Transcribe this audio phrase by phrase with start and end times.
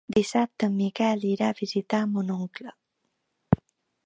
[0.17, 2.75] Dissabte en Miquel irà a visitar mon oncle.